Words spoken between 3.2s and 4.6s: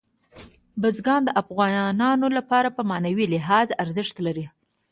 لحاظ ارزښت لري.